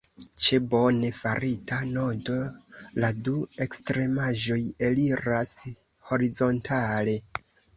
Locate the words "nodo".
1.97-2.37